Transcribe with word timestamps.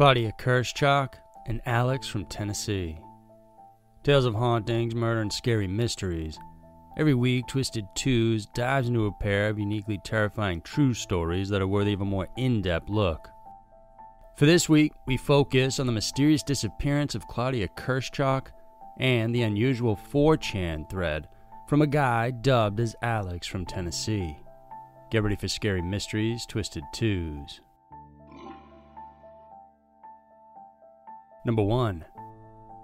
Claudia 0.00 0.32
Kirschhoch 0.38 1.16
and 1.44 1.60
Alex 1.66 2.08
from 2.08 2.24
Tennessee. 2.24 2.98
Tales 4.02 4.24
of 4.24 4.34
hauntings, 4.34 4.94
murder, 4.94 5.20
and 5.20 5.30
scary 5.30 5.66
mysteries. 5.66 6.38
Every 6.96 7.12
week, 7.12 7.46
Twisted 7.46 7.84
Twos 7.94 8.46
dives 8.46 8.88
into 8.88 9.04
a 9.04 9.12
pair 9.12 9.50
of 9.50 9.58
uniquely 9.58 10.00
terrifying 10.02 10.62
true 10.62 10.94
stories 10.94 11.50
that 11.50 11.60
are 11.60 11.68
worthy 11.68 11.92
of 11.92 12.00
a 12.00 12.06
more 12.06 12.28
in 12.38 12.62
depth 12.62 12.88
look. 12.88 13.28
For 14.36 14.46
this 14.46 14.70
week, 14.70 14.94
we 15.06 15.18
focus 15.18 15.78
on 15.78 15.84
the 15.84 15.92
mysterious 15.92 16.42
disappearance 16.42 17.14
of 17.14 17.28
Claudia 17.28 17.68
Kirschhoch 17.68 18.50
and 18.98 19.34
the 19.34 19.42
unusual 19.42 20.00
4chan 20.10 20.88
thread 20.88 21.28
from 21.68 21.82
a 21.82 21.86
guy 21.86 22.30
dubbed 22.30 22.80
as 22.80 22.96
Alex 23.02 23.46
from 23.46 23.66
Tennessee. 23.66 24.38
Get 25.10 25.22
ready 25.22 25.36
for 25.36 25.48
scary 25.48 25.82
mysteries, 25.82 26.46
Twisted 26.46 26.84
Twos. 26.94 27.60
Number 31.42 31.62
1. 31.62 32.04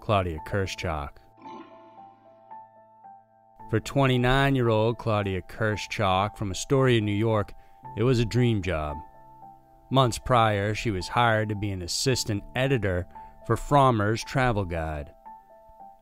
Claudia 0.01 0.39
Kirschhoch. 0.47 1.21
For 3.69 3.81
29 3.81 4.55
year 4.55 4.71
old 4.71 4.97
Claudia 4.97 5.43
Kirschhoch 5.43 6.39
from 6.39 6.51
Astoria, 6.51 7.03
New 7.03 7.13
York, 7.13 7.53
it 7.99 8.03
was 8.03 8.19
a 8.19 8.25
dream 8.25 8.63
job. 8.63 8.97
Months 9.91 10.19
prior, 10.19 10.75
she 10.75 10.91
was 10.91 11.09
hired 11.09 11.51
to 11.51 11.55
be 11.55 11.71
an 11.71 11.83
assistant 11.83 12.45
editor 12.55 13.07
for 13.47 13.57
Frommer's 13.57 14.25
Travel 14.25 14.65
Guide. 14.65 15.13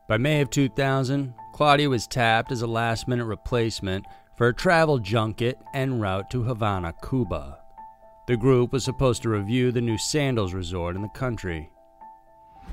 By 0.08 0.18
May 0.18 0.40
of 0.40 0.50
2000, 0.50 1.34
Claudia 1.54 1.90
was 1.90 2.06
tapped 2.06 2.52
as 2.52 2.62
a 2.62 2.68
last 2.68 3.08
minute 3.08 3.24
replacement 3.24 4.06
for 4.36 4.46
a 4.46 4.54
travel 4.54 5.00
junket 5.00 5.58
en 5.74 5.98
route 5.98 6.30
to 6.30 6.44
Havana, 6.44 6.94
Cuba. 7.08 7.58
The 8.28 8.36
group 8.36 8.72
was 8.72 8.84
supposed 8.84 9.22
to 9.22 9.28
review 9.28 9.72
the 9.72 9.80
new 9.80 9.98
Sandals 9.98 10.54
resort 10.54 10.94
in 10.94 11.02
the 11.02 11.08
country. 11.08 11.70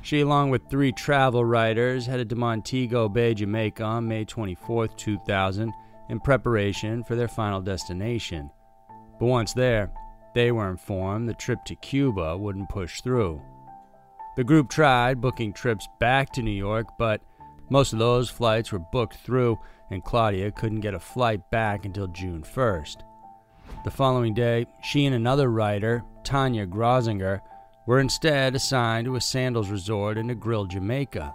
She, 0.02 0.22
along 0.22 0.50
with 0.50 0.70
three 0.70 0.92
travel 0.92 1.46
writers, 1.46 2.06
headed 2.06 2.30
to 2.30 2.36
Montego 2.36 3.08
Bay, 3.08 3.34
Jamaica 3.34 3.84
on 3.84 4.08
May 4.08 4.26
24, 4.26 4.88
2000, 4.88 5.74
in 6.10 6.20
preparation 6.20 7.04
for 7.04 7.16
their 7.16 7.28
final 7.28 7.62
destination. 7.62 8.50
But 9.20 9.28
once 9.28 9.54
there, 9.54 9.92
they 10.34 10.52
were 10.52 10.70
informed 10.70 11.30
the 11.30 11.34
trip 11.34 11.64
to 11.66 11.76
Cuba 11.76 12.38
wouldn't 12.38 12.70
push 12.70 13.02
through. 13.02 13.42
The 14.36 14.44
group 14.44 14.70
tried 14.70 15.22
booking 15.22 15.54
trips 15.54 15.88
back 16.00 16.32
to 16.34 16.42
New 16.42 16.52
York, 16.52 16.88
but 16.98 17.22
most 17.70 17.94
of 17.94 18.00
those 18.00 18.30
flights 18.30 18.72
were 18.72 18.80
booked 18.80 19.18
through, 19.18 19.60
and 19.90 20.04
Claudia 20.04 20.52
couldn't 20.52 20.80
get 20.80 20.94
a 20.94 21.00
flight 21.00 21.52
back 21.52 21.86
until 21.86 22.08
June 22.08 22.44
1st. 22.44 23.04
The 23.84 23.92
following 23.92 24.34
day, 24.34 24.66
she 24.84 25.06
and 25.06 25.16
another 25.16 25.50
writer, 25.50 26.04
Tanya 26.24 26.66
Grosinger, 26.66 27.42
were 27.86 28.00
instead 28.00 28.56
assigned 28.56 29.06
to 29.06 29.16
a 29.16 29.22
sandals 29.22 29.70
resort 29.70 30.18
in 30.18 30.28
Negril, 30.28 30.70
Jamaica. 30.70 31.34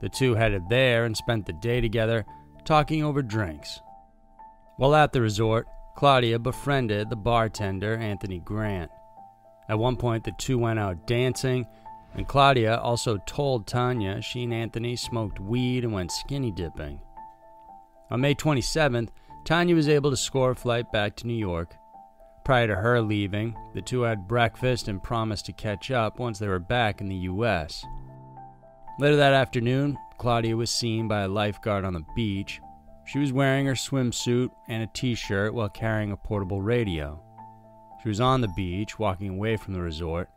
The 0.00 0.08
two 0.08 0.34
headed 0.34 0.68
there 0.68 1.04
and 1.04 1.16
spent 1.16 1.46
the 1.46 1.52
day 1.52 1.80
together, 1.80 2.24
talking 2.64 3.02
over 3.02 3.22
drinks. 3.22 3.80
While 4.76 4.94
at 4.94 5.12
the 5.12 5.20
resort, 5.20 5.66
Claudia 5.96 6.38
befriended 6.38 7.08
the 7.08 7.16
bartender, 7.16 7.96
Anthony 7.96 8.40
Grant. 8.40 8.90
At 9.68 9.78
one 9.78 9.96
point, 9.96 10.24
the 10.24 10.32
two 10.38 10.58
went 10.58 10.78
out 10.78 11.06
dancing, 11.06 11.66
and 12.14 12.28
Claudia 12.28 12.76
also 12.76 13.18
told 13.26 13.66
Tanya 13.66 14.20
she 14.22 14.44
and 14.44 14.54
Anthony 14.54 14.96
smoked 14.96 15.40
weed 15.40 15.84
and 15.84 15.92
went 15.92 16.12
skinny 16.12 16.52
dipping. 16.52 17.00
On 18.10 18.20
May 18.20 18.34
27th, 18.34 19.08
Tanya 19.44 19.74
was 19.74 19.88
able 19.88 20.10
to 20.10 20.16
score 20.16 20.52
a 20.52 20.54
flight 20.54 20.92
back 20.92 21.16
to 21.16 21.26
New 21.26 21.34
York 21.34 21.74
Prior 22.46 22.68
to 22.68 22.76
her 22.76 23.00
leaving, 23.00 23.56
the 23.74 23.82
two 23.82 24.02
had 24.02 24.28
breakfast 24.28 24.86
and 24.86 25.02
promised 25.02 25.46
to 25.46 25.52
catch 25.52 25.90
up 25.90 26.20
once 26.20 26.38
they 26.38 26.46
were 26.46 26.60
back 26.60 27.00
in 27.00 27.08
the 27.08 27.16
U.S. 27.16 27.84
Later 29.00 29.16
that 29.16 29.32
afternoon, 29.32 29.98
Claudia 30.18 30.56
was 30.56 30.70
seen 30.70 31.08
by 31.08 31.22
a 31.22 31.28
lifeguard 31.28 31.84
on 31.84 31.94
the 31.94 32.04
beach. 32.14 32.60
She 33.04 33.18
was 33.18 33.32
wearing 33.32 33.66
her 33.66 33.74
swimsuit 33.74 34.52
and 34.68 34.84
a 34.84 34.86
t 34.86 35.16
shirt 35.16 35.54
while 35.54 35.68
carrying 35.68 36.12
a 36.12 36.16
portable 36.16 36.62
radio. 36.62 37.20
She 38.00 38.08
was 38.08 38.20
on 38.20 38.42
the 38.42 38.52
beach, 38.54 38.96
walking 38.96 39.30
away 39.30 39.56
from 39.56 39.74
the 39.74 39.82
resort. 39.82 40.30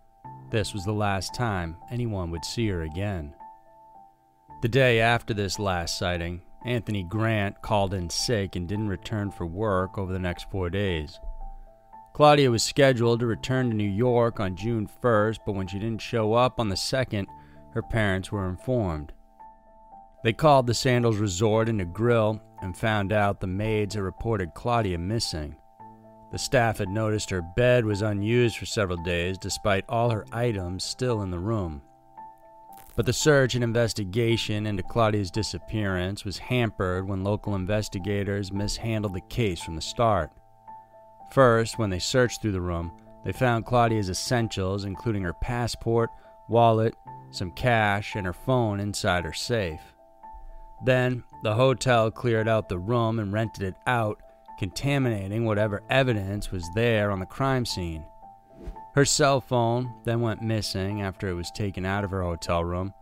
This 0.49 0.73
was 0.73 0.85
the 0.85 0.91
last 0.91 1.35
time 1.35 1.77
anyone 1.91 2.31
would 2.31 2.43
see 2.43 2.69
her 2.69 2.81
again. 2.81 3.35
The 4.63 4.67
day 4.67 4.99
after 4.99 5.35
this 5.35 5.59
last 5.59 5.99
sighting, 5.99 6.41
Anthony 6.65 7.03
Grant 7.03 7.61
called 7.61 7.93
in 7.93 8.09
sick 8.09 8.55
and 8.55 8.67
didn't 8.67 8.89
return 8.89 9.29
for 9.29 9.45
work 9.45 9.99
over 9.99 10.11
the 10.11 10.17
next 10.17 10.49
four 10.49 10.71
days. 10.71 11.19
Claudia 12.13 12.51
was 12.51 12.63
scheduled 12.63 13.19
to 13.19 13.25
return 13.25 13.69
to 13.69 13.75
New 13.75 13.89
York 13.89 14.39
on 14.39 14.55
June 14.55 14.89
1st, 15.01 15.39
but 15.45 15.53
when 15.53 15.67
she 15.67 15.79
didn't 15.79 16.01
show 16.01 16.33
up 16.33 16.59
on 16.59 16.69
the 16.69 16.75
2nd, 16.75 17.25
her 17.73 17.81
parents 17.81 18.31
were 18.31 18.49
informed. 18.49 19.13
They 20.23 20.33
called 20.33 20.67
the 20.67 20.73
Sandals 20.73 21.17
Resort 21.17 21.69
in 21.69 21.77
grill 21.93 22.41
and 22.61 22.75
found 22.75 23.13
out 23.13 23.39
the 23.39 23.47
maids 23.47 23.95
had 23.95 24.03
reported 24.03 24.53
Claudia 24.53 24.97
missing. 24.97 25.55
The 26.31 26.37
staff 26.37 26.77
had 26.77 26.89
noticed 26.89 27.29
her 27.29 27.41
bed 27.41 27.85
was 27.85 28.01
unused 28.01 28.57
for 28.57 28.65
several 28.65 29.01
days 29.01 29.37
despite 29.37 29.85
all 29.87 30.09
her 30.09 30.25
items 30.31 30.83
still 30.83 31.21
in 31.21 31.31
the 31.31 31.39
room. 31.39 31.81
But 32.95 33.05
the 33.05 33.13
search 33.13 33.55
and 33.55 33.63
investigation 33.63 34.65
into 34.65 34.83
Claudia's 34.83 35.31
disappearance 35.31 36.25
was 36.25 36.37
hampered 36.37 37.07
when 37.07 37.23
local 37.23 37.55
investigators 37.55 38.51
mishandled 38.51 39.13
the 39.13 39.21
case 39.21 39.61
from 39.61 39.75
the 39.75 39.81
start. 39.81 40.31
First, 41.31 41.77
when 41.77 41.89
they 41.89 41.99
searched 41.99 42.41
through 42.41 42.53
the 42.53 42.61
room, 42.61 42.91
they 43.23 43.31
found 43.31 43.65
Claudia's 43.65 44.09
essentials, 44.09 44.85
including 44.85 45.23
her 45.23 45.33
passport, 45.33 46.09
wallet, 46.47 46.95
some 47.31 47.51
cash, 47.51 48.15
and 48.15 48.25
her 48.25 48.33
phone 48.33 48.79
inside 48.79 49.25
her 49.25 49.33
safe. 49.33 49.81
Then, 50.83 51.23
the 51.43 51.53
hotel 51.53 52.09
cleared 52.09 52.47
out 52.47 52.69
the 52.69 52.79
room 52.79 53.19
and 53.19 53.31
rented 53.31 53.63
it 53.63 53.75
out, 53.85 54.19
contaminating 54.57 55.45
whatever 55.45 55.83
evidence 55.89 56.51
was 56.51 56.67
there 56.73 57.11
on 57.11 57.19
the 57.19 57.25
crime 57.25 57.65
scene. 57.65 58.03
Her 58.95 59.05
cell 59.05 59.39
phone 59.39 59.93
then 60.05 60.21
went 60.21 60.41
missing 60.41 61.01
after 61.01 61.29
it 61.29 61.33
was 61.33 61.51
taken 61.51 61.85
out 61.85 62.03
of 62.03 62.11
her 62.11 62.23
hotel 62.23 62.63
room. 62.63 62.93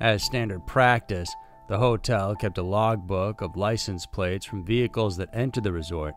As 0.00 0.22
standard 0.22 0.66
practice, 0.66 1.34
the 1.68 1.78
hotel 1.78 2.36
kept 2.36 2.58
a 2.58 2.62
logbook 2.62 3.40
of 3.40 3.56
license 3.56 4.06
plates 4.06 4.46
from 4.46 4.64
vehicles 4.64 5.16
that 5.16 5.30
entered 5.32 5.64
the 5.64 5.72
resort 5.72 6.14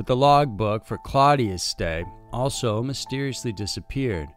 but 0.00 0.06
the 0.06 0.16
logbook 0.16 0.86
for 0.86 0.96
Claudia's 0.96 1.62
stay 1.62 2.06
also 2.32 2.82
mysteriously 2.82 3.52
disappeared. 3.52 4.30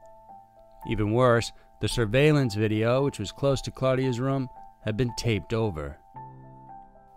Even 0.90 1.14
worse, 1.14 1.54
the 1.80 1.88
surveillance 1.88 2.54
video, 2.54 3.06
which 3.06 3.18
was 3.18 3.32
close 3.32 3.62
to 3.62 3.72
Claudia's 3.72 4.20
room, 4.20 4.50
had 4.84 4.98
been 4.98 5.16
taped 5.16 5.54
over. 5.54 5.98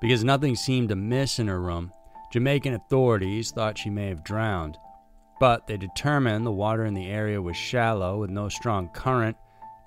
Because 0.00 0.22
nothing 0.22 0.54
seemed 0.54 0.92
amiss 0.92 1.40
in 1.40 1.48
her 1.48 1.60
room, 1.60 1.92
Jamaican 2.32 2.74
authorities 2.74 3.50
thought 3.50 3.78
she 3.78 3.90
may 3.90 4.06
have 4.10 4.22
drowned. 4.22 4.78
But 5.40 5.66
they 5.66 5.76
determined 5.76 6.46
the 6.46 6.52
water 6.52 6.84
in 6.84 6.94
the 6.94 7.10
area 7.10 7.42
was 7.42 7.56
shallow 7.56 8.20
with 8.20 8.30
no 8.30 8.48
strong 8.48 8.90
current, 8.90 9.36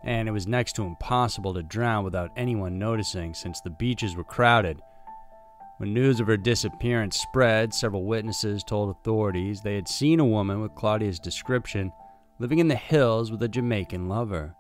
and 0.04 0.28
it 0.28 0.34
was 0.34 0.48
next 0.48 0.74
to 0.74 0.84
impossible 0.84 1.54
to 1.54 1.64
drown 1.64 2.04
without 2.04 2.34
anyone 2.36 2.78
noticing 2.78 3.34
since 3.34 3.62
the 3.62 3.70
beaches 3.70 4.18
were 4.18 4.26
crowded 4.26 4.82
when 5.80 5.94
news 5.94 6.20
of 6.20 6.28
her 6.28 6.36
disappearance 6.36 7.18
spread, 7.18 7.74
several 7.74 8.04
witnesses 8.04 8.66
told 8.66 8.90
authorities 8.90 9.62
they 9.62 9.76
had 9.76 9.88
seen 9.88 10.20
a 10.20 10.26
woman 10.26 10.60
with 10.60 10.76
Claudia's 10.76 11.22
description 11.22 11.90
living 12.38 12.60
in 12.60 12.68
the 12.68 12.76
hills 12.76 13.32
with 13.32 13.42
a 13.44 13.48
Jamaican 13.48 14.10
lover. 14.10 14.54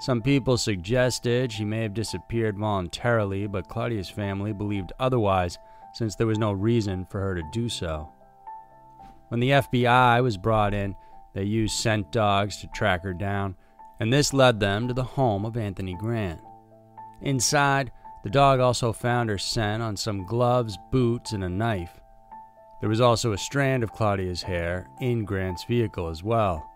Some 0.00 0.20
people 0.20 0.58
suggested 0.58 1.50
she 1.50 1.64
may 1.64 1.80
have 1.80 1.94
disappeared 1.94 2.58
voluntarily, 2.58 3.46
but 3.46 3.70
Claudia's 3.70 4.10
family 4.10 4.52
believed 4.52 4.92
otherwise 4.98 5.56
since 5.94 6.14
there 6.14 6.26
was 6.26 6.38
no 6.38 6.52
reason 6.52 7.06
for 7.06 7.20
her 7.20 7.34
to 7.34 7.42
do 7.50 7.70
so. 7.70 8.12
When 9.28 9.40
the 9.40 9.52
FBI 9.52 10.22
was 10.22 10.36
brought 10.36 10.74
in, 10.74 10.94
they 11.32 11.44
used 11.44 11.76
scent 11.76 12.12
dogs 12.12 12.58
to 12.58 12.66
track 12.74 13.04
her 13.04 13.14
down, 13.14 13.56
and 13.98 14.12
this 14.12 14.34
led 14.34 14.60
them 14.60 14.86
to 14.86 14.92
the 14.92 15.02
home 15.02 15.46
of 15.46 15.56
Anthony 15.56 15.94
Grant. 15.94 16.42
Inside, 17.22 17.90
the 18.24 18.30
dog 18.30 18.58
also 18.58 18.92
found 18.92 19.28
her 19.28 19.38
scent 19.38 19.82
on 19.82 19.96
some 19.96 20.24
gloves, 20.24 20.78
boots, 20.90 21.32
and 21.32 21.44
a 21.44 21.48
knife. 21.48 22.00
There 22.80 22.88
was 22.88 23.00
also 23.00 23.32
a 23.32 23.38
strand 23.38 23.84
of 23.84 23.92
Claudia's 23.92 24.42
hair 24.42 24.88
in 25.00 25.24
Grant's 25.24 25.64
vehicle 25.64 26.08
as 26.08 26.24
well. 26.24 26.68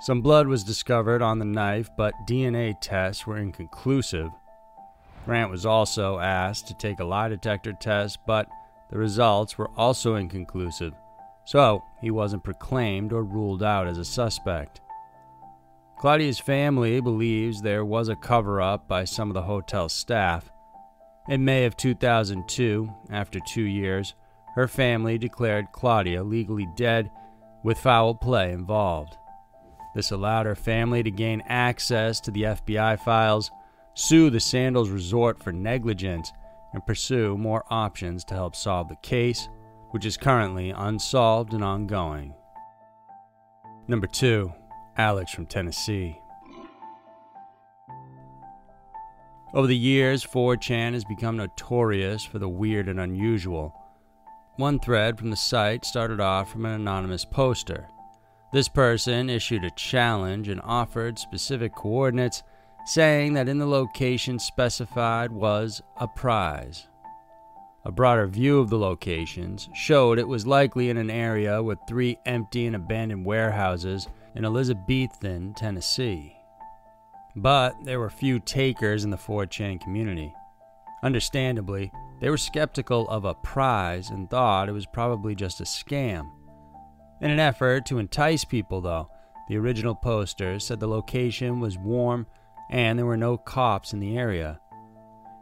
Some 0.00 0.20
blood 0.20 0.46
was 0.46 0.64
discovered 0.64 1.20
on 1.20 1.38
the 1.38 1.44
knife, 1.44 1.90
but 1.96 2.14
DNA 2.28 2.74
tests 2.80 3.26
were 3.26 3.38
inconclusive. 3.38 4.30
Grant 5.24 5.50
was 5.50 5.66
also 5.66 6.18
asked 6.18 6.68
to 6.68 6.74
take 6.74 7.00
a 7.00 7.04
lie 7.04 7.28
detector 7.28 7.72
test, 7.72 8.18
but 8.26 8.48
the 8.90 8.98
results 8.98 9.58
were 9.58 9.70
also 9.76 10.14
inconclusive, 10.14 10.92
so 11.44 11.82
he 12.00 12.10
wasn't 12.10 12.44
proclaimed 12.44 13.12
or 13.12 13.24
ruled 13.24 13.62
out 13.62 13.88
as 13.88 13.98
a 13.98 14.04
suspect. 14.04 14.80
Claudia's 15.98 16.40
family 16.40 17.00
believes 17.00 17.62
there 17.62 17.84
was 17.84 18.08
a 18.08 18.16
cover 18.16 18.60
up 18.60 18.88
by 18.88 19.04
some 19.04 19.30
of 19.30 19.34
the 19.34 19.42
hotel 19.42 19.88
staff. 19.88 20.51
In 21.28 21.44
May 21.44 21.66
of 21.66 21.76
2002, 21.76 22.92
after 23.10 23.38
two 23.40 23.62
years, 23.62 24.14
her 24.54 24.66
family 24.66 25.18
declared 25.18 25.72
Claudia 25.72 26.24
legally 26.24 26.66
dead 26.74 27.10
with 27.62 27.78
foul 27.78 28.14
play 28.14 28.52
involved. 28.52 29.16
This 29.94 30.10
allowed 30.10 30.46
her 30.46 30.56
family 30.56 31.02
to 31.02 31.10
gain 31.10 31.42
access 31.46 32.18
to 32.20 32.30
the 32.32 32.42
FBI 32.42 32.98
files, 33.00 33.50
sue 33.94 34.30
the 34.30 34.40
Sandals 34.40 34.90
Resort 34.90 35.40
for 35.40 35.52
negligence, 35.52 36.32
and 36.72 36.84
pursue 36.86 37.36
more 37.36 37.64
options 37.70 38.24
to 38.24 38.34
help 38.34 38.56
solve 38.56 38.88
the 38.88 38.96
case, 38.96 39.48
which 39.90 40.06
is 40.06 40.16
currently 40.16 40.70
unsolved 40.70 41.52
and 41.52 41.62
ongoing. 41.62 42.34
Number 43.86 44.06
2. 44.06 44.52
Alex 44.96 45.32
from 45.32 45.46
Tennessee. 45.46 46.21
Over 49.54 49.66
the 49.66 49.76
years, 49.76 50.24
4chan 50.24 50.94
has 50.94 51.04
become 51.04 51.36
notorious 51.36 52.24
for 52.24 52.38
the 52.38 52.48
weird 52.48 52.88
and 52.88 52.98
unusual. 52.98 53.74
One 54.56 54.78
thread 54.78 55.18
from 55.18 55.28
the 55.28 55.36
site 55.36 55.84
started 55.84 56.20
off 56.20 56.50
from 56.50 56.64
an 56.64 56.72
anonymous 56.72 57.26
poster. 57.26 57.86
This 58.54 58.68
person 58.68 59.28
issued 59.28 59.64
a 59.64 59.70
challenge 59.76 60.48
and 60.48 60.60
offered 60.64 61.18
specific 61.18 61.74
coordinates, 61.74 62.42
saying 62.86 63.34
that 63.34 63.48
in 63.48 63.58
the 63.58 63.66
location 63.66 64.38
specified 64.38 65.30
was 65.30 65.82
a 66.00 66.08
prize. 66.08 66.88
A 67.84 67.92
broader 67.92 68.26
view 68.28 68.58
of 68.58 68.70
the 68.70 68.78
locations 68.78 69.68
showed 69.74 70.18
it 70.18 70.28
was 70.28 70.46
likely 70.46 70.88
in 70.88 70.96
an 70.96 71.10
area 71.10 71.62
with 71.62 71.78
three 71.86 72.16
empty 72.24 72.66
and 72.66 72.76
abandoned 72.76 73.26
warehouses 73.26 74.08
in 74.34 74.44
Elizabethton, 74.44 75.54
Tennessee. 75.56 76.41
But 77.34 77.74
there 77.84 77.98
were 77.98 78.10
few 78.10 78.40
takers 78.40 79.04
in 79.04 79.10
the 79.10 79.16
4chan 79.16 79.80
community. 79.80 80.32
Understandably, 81.02 81.90
they 82.20 82.30
were 82.30 82.36
skeptical 82.36 83.08
of 83.08 83.24
a 83.24 83.34
prize 83.34 84.10
and 84.10 84.28
thought 84.28 84.68
it 84.68 84.72
was 84.72 84.86
probably 84.86 85.34
just 85.34 85.60
a 85.60 85.64
scam. 85.64 86.30
In 87.20 87.30
an 87.30 87.40
effort 87.40 87.86
to 87.86 87.98
entice 87.98 88.44
people, 88.44 88.80
though, 88.80 89.08
the 89.48 89.56
original 89.56 89.94
poster 89.94 90.58
said 90.58 90.78
the 90.78 90.86
location 90.86 91.60
was 91.60 91.78
warm 91.78 92.26
and 92.70 92.98
there 92.98 93.06
were 93.06 93.16
no 93.16 93.36
cops 93.36 93.92
in 93.92 94.00
the 94.00 94.16
area. 94.16 94.60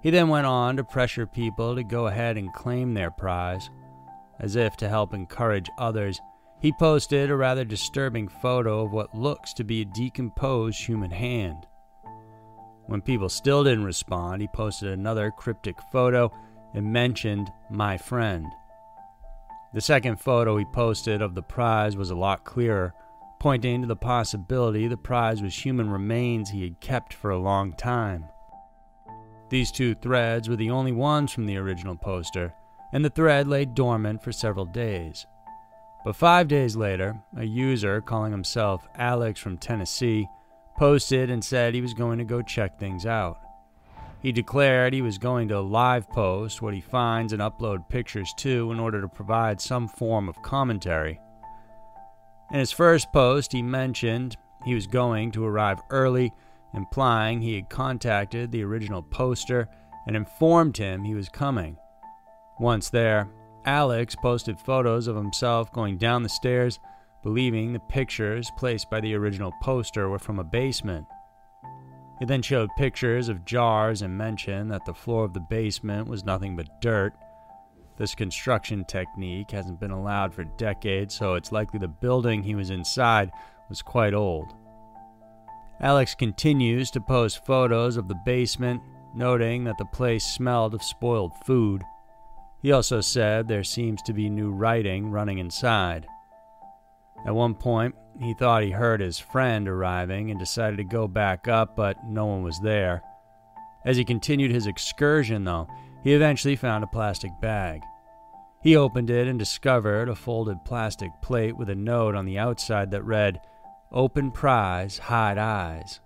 He 0.02 0.10
then 0.10 0.28
went 0.28 0.46
on 0.46 0.76
to 0.76 0.84
pressure 0.84 1.26
people 1.26 1.75
to 1.75 1.84
go 1.84 2.06
ahead 2.06 2.37
and 2.38 2.52
claim 2.52 2.94
their 2.94 3.10
prize. 3.10 3.69
As 4.38 4.56
if 4.56 4.76
to 4.78 4.88
help 4.88 5.12
encourage 5.12 5.70
others, 5.78 6.19
he 6.60 6.72
posted 6.72 7.31
a 7.31 7.37
rather 7.37 7.64
disturbing 7.64 8.28
photo 8.28 8.84
of 8.84 8.92
what 8.92 9.14
looks 9.14 9.52
to 9.54 9.64
be 9.64 9.82
a 9.82 9.87
decomposed 9.87 10.82
human 10.82 11.10
hand. 11.10 11.66
When 12.90 13.00
people 13.00 13.28
still 13.28 13.62
didn't 13.62 13.84
respond, 13.84 14.42
he 14.42 14.48
posted 14.48 14.88
another 14.88 15.31
cryptic 15.31 15.76
photo 15.92 16.28
and 16.75 16.92
mentioned 16.92 17.48
my 17.70 17.96
friend. 17.96 18.44
The 19.72 19.81
second 19.81 20.16
photo 20.16 20.56
he 20.56 20.64
posted 20.64 21.22
of 21.22 21.37
the 21.37 21.42
prize 21.42 21.96
was 21.96 22.10
a 22.10 22.16
lot 22.16 22.44
clearer, 22.44 22.92
pointing 23.38 23.82
to 23.82 23.87
the 23.87 23.94
possibility 23.94 24.88
the 24.88 24.96
prize 24.96 25.40
was 25.40 25.54
human 25.54 25.88
remains 25.88 26.50
he 26.50 26.64
had 26.64 26.81
kept 26.81 27.14
for 27.14 27.31
a 27.31 27.38
long 27.38 27.75
time. 27.75 28.25
These 29.50 29.70
two 29.70 29.94
threads 29.94 30.48
were 30.48 30.56
the 30.56 30.70
only 30.70 30.90
ones 30.90 31.31
from 31.31 31.46
the 31.46 31.58
original 31.58 31.94
poster, 31.94 32.52
and 32.92 33.04
the 33.04 33.10
thread 33.10 33.46
lay 33.46 33.66
dormant 33.66 34.20
for 34.20 34.32
several 34.32 34.66
days. 34.66 35.26
But 36.04 36.16
five 36.16 36.48
days 36.48 36.75
later, 36.75 37.22
a 37.37 37.44
user 37.44 38.00
calling 38.00 38.32
himself 38.32 38.88
Alex 38.96 39.38
from 39.38 39.58
Tennessee 39.58 40.26
posted 40.80 41.28
and 41.28 41.44
said 41.44 41.74
he 41.74 41.82
was 41.82 41.92
going 41.92 42.16
to 42.16 42.24
go 42.24 42.40
check 42.40 42.78
things 42.78 43.04
out. 43.04 43.38
He 44.22 44.32
declared 44.32 44.94
he 44.94 45.02
was 45.02 45.18
going 45.18 45.48
to 45.48 45.60
live 45.60 46.08
post 46.08 46.62
what 46.62 46.72
he 46.72 46.80
finds 46.80 47.34
and 47.34 47.42
upload 47.42 47.86
pictures 47.90 48.32
to 48.38 48.72
in 48.72 48.80
order 48.80 49.02
to 49.02 49.06
provide 49.06 49.60
some 49.60 49.88
form 49.88 50.26
of 50.26 50.40
commentary. 50.40 51.20
In 52.50 52.58
his 52.58 52.72
first 52.72 53.12
post, 53.12 53.52
he 53.52 53.60
mentioned 53.60 54.38
he 54.64 54.74
was 54.74 54.86
going 54.86 55.32
to 55.32 55.44
arrive 55.44 55.82
early, 55.90 56.32
implying 56.72 57.42
he 57.42 57.56
had 57.56 57.68
contacted 57.68 58.50
the 58.50 58.64
original 58.64 59.02
poster 59.02 59.68
and 60.06 60.16
informed 60.16 60.78
him 60.78 61.04
he 61.04 61.14
was 61.14 61.28
coming. 61.28 61.76
Once 62.58 62.88
there, 62.88 63.28
Alex 63.66 64.16
posted 64.16 64.58
photos 64.58 65.08
of 65.08 65.16
himself 65.16 65.70
going 65.74 65.98
down 65.98 66.22
the 66.22 66.30
stairs 66.30 66.78
believing 67.22 67.72
the 67.72 67.78
pictures 67.78 68.50
placed 68.56 68.90
by 68.90 69.00
the 69.00 69.14
original 69.14 69.52
poster 69.62 70.08
were 70.08 70.19
from 70.19 70.38
a 70.38 70.44
basement. 70.44 71.06
He 72.19 72.26
then 72.26 72.43
showed 72.43 72.69
pictures 72.76 73.28
of 73.28 73.44
jars 73.44 74.02
and 74.02 74.17
mentioned 74.17 74.70
that 74.70 74.84
the 74.84 74.94
floor 74.94 75.25
of 75.25 75.32
the 75.32 75.40
basement 75.40 76.06
was 76.06 76.25
nothing 76.25 76.55
but 76.55 76.81
dirt. 76.81 77.14
This 77.96 78.14
construction 78.14 78.84
technique 78.84 79.50
hasn't 79.50 79.81
been 79.81 79.90
allowed 79.90 80.34
for 80.34 80.44
decades, 80.44 81.14
so 81.14 81.34
it's 81.34 81.52
likely 81.52 81.78
the 81.78 81.88
building 81.88 82.43
he 82.43 82.55
was 82.55 82.70
inside 82.70 83.31
was 83.69 83.82
quite 83.82 84.14
old. 84.14 84.55
Alex 85.81 86.14
continues 86.14 86.90
to 86.90 87.00
post 87.00 87.46
photos 87.46 87.96
of 87.96 88.06
the 88.06 88.20
basement, 88.26 88.82
noting 89.14 89.64
that 89.64 89.78
the 89.78 89.87
place 89.87 90.25
smelled 90.25 90.75
of 90.75 90.82
spoiled 90.82 91.32
food. 91.46 91.82
He 92.62 92.73
also 92.73 93.00
said 93.00 93.49
there 93.49 93.64
seems 93.64 94.02
to 94.02 94.12
be 94.12 94.28
new 94.28 94.50
writing 94.50 95.11
running 95.11 95.38
inside. 95.38 96.06
At 97.26 97.34
one 97.34 97.55
point, 97.55 97.94
he 98.19 98.34
thought 98.34 98.62
he 98.62 98.70
heard 98.70 99.00
his 99.00 99.19
friend 99.19 99.69
arriving 99.69 100.31
and 100.31 100.38
decided 100.38 100.76
to 100.76 100.84
go 100.84 101.06
back 101.08 101.49
up, 101.49 101.76
but 101.76 101.96
no 102.05 102.26
one 102.26 102.43
was 102.43 102.58
there. 102.61 103.02
As 103.84 103.96
he 103.96 104.05
continued 104.05 104.50
his 104.50 104.67
excursion, 104.67 105.44
though, 105.44 105.69
he 106.02 106.14
eventually 106.14 106.56
found 106.56 106.84
a 106.84 106.88
plastic 106.88 107.31
bag. 107.40 107.82
He 108.62 108.76
opened 108.76 109.08
it 109.08 109.26
and 109.26 109.38
discovered 109.38 110.08
a 110.08 110.14
folded 110.14 110.64
plastic 110.64 111.11
plate 111.22 111.56
with 111.56 111.70
a 111.70 111.75
note 111.75 112.14
on 112.14 112.26
the 112.26 112.38
outside 112.38 112.90
that 112.90 113.05
read, 113.05 113.40
Open 113.93 114.31
prize, 114.31 114.99
hide 114.99 115.38
eyes. 115.38 116.00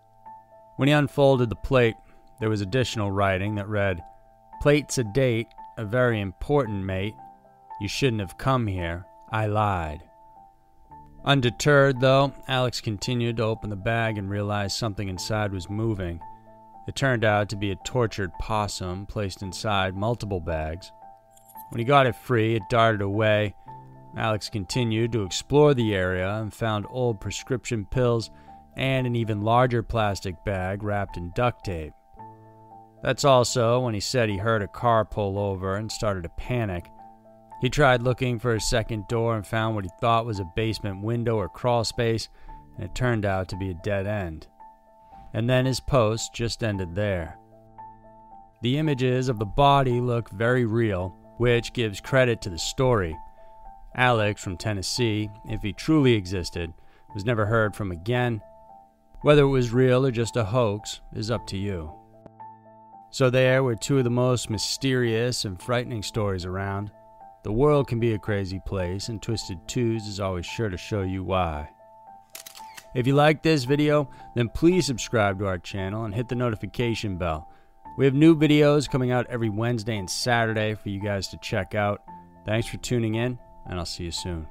When 0.76 0.88
he 0.88 0.94
unfolded 0.94 1.50
the 1.50 1.56
plate, 1.56 1.96
there 2.40 2.48
was 2.48 2.60
additional 2.60 3.10
writing 3.10 3.56
that 3.56 3.68
read, 3.68 4.02
Plate's 4.62 4.98
a 4.98 5.04
date, 5.04 5.48
a 5.76 5.84
very 5.84 6.20
important 6.20 6.84
mate. 6.84 7.14
You 7.80 7.88
shouldn't 7.88 8.20
have 8.20 8.38
come 8.38 8.66
here. 8.66 9.04
I 9.30 9.46
lied. 9.46 10.02
Undeterred, 11.24 12.00
though, 12.00 12.34
Alex 12.48 12.82
continued 12.82 13.38
to 13.38 13.44
open 13.44 13.70
the 13.70 13.76
bag 13.76 14.18
and 14.18 14.28
realized 14.28 14.76
something 14.76 15.08
inside 15.08 15.52
was 15.52 15.70
moving. 15.70 16.20
It 16.86 16.94
turned 16.94 17.24
out 17.24 17.48
to 17.48 17.56
be 17.56 17.70
a 17.70 17.76
tortured 17.76 18.30
possum 18.38 19.06
placed 19.06 19.40
inside 19.40 19.96
multiple 19.96 20.40
bags. 20.40 20.92
When 21.70 21.78
he 21.78 21.84
got 21.84 22.06
it 22.06 22.14
free, 22.14 22.56
it 22.56 22.62
darted 22.68 23.00
away. 23.00 23.54
Alex 24.16 24.50
continued 24.50 25.12
to 25.12 25.22
explore 25.22 25.72
the 25.72 25.94
area 25.94 26.30
and 26.34 26.52
found 26.52 26.86
old 26.90 27.20
prescription 27.20 27.86
pills 27.86 28.30
and 28.76 29.06
an 29.06 29.16
even 29.16 29.40
larger 29.40 29.82
plastic 29.82 30.44
bag 30.44 30.82
wrapped 30.82 31.16
in 31.16 31.32
duct 31.34 31.64
tape. 31.64 31.94
That's 33.02 33.24
also 33.24 33.80
when 33.80 33.94
he 33.94 34.00
said 34.00 34.28
he 34.28 34.36
heard 34.36 34.62
a 34.62 34.68
car 34.68 35.04
pull 35.04 35.38
over 35.38 35.76
and 35.76 35.90
started 35.90 36.24
to 36.24 36.28
panic. 36.30 36.90
He 37.64 37.70
tried 37.70 38.02
looking 38.02 38.38
for 38.38 38.54
a 38.54 38.60
second 38.60 39.08
door 39.08 39.34
and 39.36 39.46
found 39.46 39.74
what 39.74 39.86
he 39.86 39.90
thought 39.98 40.26
was 40.26 40.38
a 40.38 40.52
basement 40.54 41.02
window 41.02 41.36
or 41.36 41.48
crawl 41.48 41.82
space, 41.82 42.28
and 42.76 42.84
it 42.84 42.94
turned 42.94 43.24
out 43.24 43.48
to 43.48 43.56
be 43.56 43.70
a 43.70 43.80
dead 43.82 44.06
end. 44.06 44.46
And 45.32 45.48
then 45.48 45.64
his 45.64 45.80
post 45.80 46.34
just 46.34 46.62
ended 46.62 46.94
there. 46.94 47.38
The 48.60 48.76
images 48.76 49.30
of 49.30 49.38
the 49.38 49.46
body 49.46 49.98
look 49.98 50.30
very 50.32 50.66
real, 50.66 51.16
which 51.38 51.72
gives 51.72 52.02
credit 52.02 52.42
to 52.42 52.50
the 52.50 52.58
story. 52.58 53.16
Alex 53.94 54.42
from 54.42 54.58
Tennessee, 54.58 55.30
if 55.46 55.62
he 55.62 55.72
truly 55.72 56.12
existed, 56.12 56.70
was 57.14 57.24
never 57.24 57.46
heard 57.46 57.74
from 57.74 57.92
again. 57.92 58.42
Whether 59.22 59.44
it 59.44 59.48
was 59.48 59.72
real 59.72 60.04
or 60.04 60.10
just 60.10 60.36
a 60.36 60.44
hoax 60.44 61.00
is 61.14 61.30
up 61.30 61.46
to 61.46 61.56
you. 61.56 61.90
So, 63.10 63.30
there 63.30 63.62
were 63.62 63.74
two 63.74 63.96
of 63.96 64.04
the 64.04 64.10
most 64.10 64.50
mysterious 64.50 65.46
and 65.46 65.58
frightening 65.58 66.02
stories 66.02 66.44
around. 66.44 66.90
The 67.44 67.52
world 67.52 67.88
can 67.88 68.00
be 68.00 68.14
a 68.14 68.18
crazy 68.18 68.58
place, 68.64 69.10
and 69.10 69.20
Twisted 69.20 69.58
Twos 69.68 70.06
is 70.06 70.18
always 70.18 70.46
sure 70.46 70.70
to 70.70 70.78
show 70.78 71.02
you 71.02 71.22
why. 71.22 71.68
If 72.94 73.06
you 73.06 73.14
like 73.14 73.42
this 73.42 73.64
video, 73.64 74.08
then 74.34 74.48
please 74.48 74.86
subscribe 74.86 75.38
to 75.38 75.46
our 75.46 75.58
channel 75.58 76.04
and 76.04 76.14
hit 76.14 76.28
the 76.28 76.36
notification 76.36 77.18
bell. 77.18 77.50
We 77.98 78.06
have 78.06 78.14
new 78.14 78.34
videos 78.34 78.90
coming 78.90 79.10
out 79.10 79.26
every 79.28 79.50
Wednesday 79.50 79.98
and 79.98 80.08
Saturday 80.08 80.74
for 80.74 80.88
you 80.88 81.00
guys 81.00 81.28
to 81.28 81.36
check 81.36 81.74
out. 81.74 82.02
Thanks 82.46 82.66
for 82.66 82.78
tuning 82.78 83.16
in, 83.16 83.38
and 83.66 83.78
I'll 83.78 83.84
see 83.84 84.04
you 84.04 84.10
soon. 84.10 84.46